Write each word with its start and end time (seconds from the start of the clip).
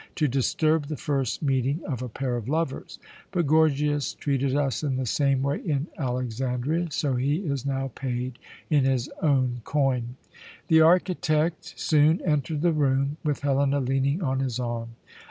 To 0.15 0.27
disturb 0.27 0.87
the 0.87 0.97
first 0.97 1.43
meeting 1.43 1.81
of 1.85 2.01
a 2.01 2.09
pair 2.09 2.35
of 2.35 2.49
lovers! 2.49 2.97
But 3.31 3.45
Gorgias 3.45 4.15
treated 4.15 4.55
us 4.55 4.81
in 4.81 4.95
the 4.95 5.05
same 5.05 5.43
way 5.43 5.59
in 5.59 5.85
Alexandria, 5.95 6.89
so 6.89 7.13
he 7.13 7.35
is 7.45 7.67
now 7.67 7.89
paid 7.93 8.39
in 8.67 8.83
his 8.83 9.09
own 9.21 9.61
coin." 9.63 10.15
The 10.69 10.81
architect 10.81 11.75
soon 11.79 12.19
entered 12.21 12.61
the 12.61 12.73
room, 12.73 13.17
with 13.23 13.41
Helena 13.41 13.79
leaning 13.79 14.23
on 14.23 14.39
his 14.39 14.59
arm. 14.59 14.95